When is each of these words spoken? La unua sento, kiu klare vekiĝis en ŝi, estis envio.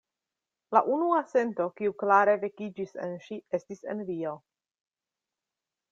La 0.75 0.79
unua 0.93 1.19
sento, 1.33 1.67
kiu 1.81 1.93
klare 2.03 2.35
vekiĝis 2.45 2.97
en 3.09 3.15
ŝi, 3.27 3.41
estis 3.59 3.87
envio. 3.95 4.35